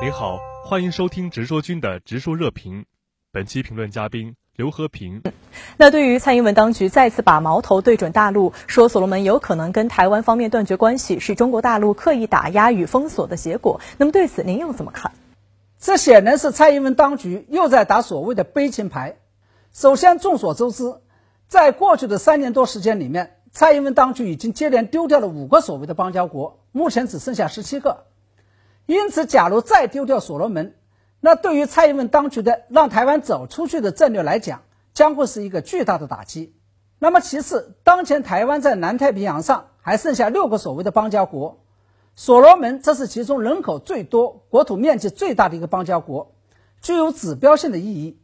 [0.00, 2.86] 您好，欢迎收听直说君的直说热评。
[3.32, 5.22] 本期评论嘉宾刘和平。
[5.76, 13.80] 那对于蔡英文当局再次把矛头对准大陆，说所罗门有可能跟台湾方面断绝关系，是中国大陆刻意打压与封锁的结果。
[13.96, 15.10] 那么对此您又怎么看？
[15.80, 19.16] 这显然是蔡英文当局又在打所谓的悲情牌。
[19.72, 20.94] 首先，众所周知，
[21.48, 28.04] 在过去的三年多时间里面，蔡英文当局已经接连丢掉了五个所谓的邦交国，目前只剩下十七个。
[28.88, 30.74] 因此，假如再丢掉所罗门，
[31.20, 34.62] 那对于蔡英文当局的让台湾走出去的战略来讲，
[34.94, 36.54] 将会是一个巨大的打击。
[36.98, 41.60] 那么，其次，当前台湾在南太平洋上还剩下六个所谓的邦交国，
[42.16, 46.34] 所罗门这是其中人口最多、国土面积最大的一个邦交国，
[46.80, 48.18] 具有指标性的意义。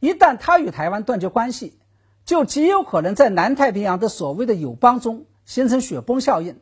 [0.00, 1.78] 一旦它与台湾断绝关系，
[2.24, 6.58] 就极有可能在南太平洋的所谓的友邦中形成雪崩效应，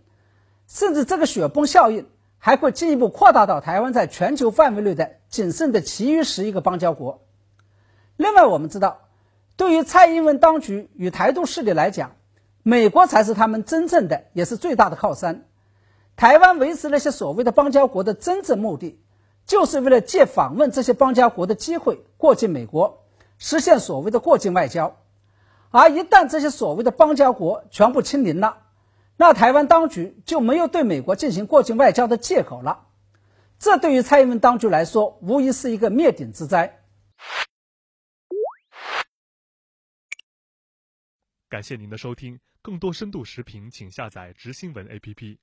[0.67, 2.09] 甚至这个雪崩效应
[2.39, 7.23] 还会进一步扩大到台湾在全球范围内的仅剩的其余十一个邦交国。
[8.17, 9.09] 另外，我们知道，
[9.57, 12.13] 对于蔡英文当局与台独势力来讲，
[12.63, 15.45] 美国才是他们真正的也是最大的靠山。
[16.17, 18.99] 台湾维持那些所谓的邦交国的真正目的，
[19.45, 23.05] 就是为了借访问这些邦交国的机会过境美国，
[23.37, 24.97] 实现所谓的过境外交。
[25.71, 28.57] 而一旦这些所谓的邦交国全部清零了，
[29.17, 32.89] 那台湾当局就没有对美国进行过境外交的借口了。
[33.59, 36.85] 这对于蔡英文当局来说，无疑是一个灭顶之灾。
[41.49, 45.39] 感谢您的收听，更多深度视频，请下载直新闻 APP。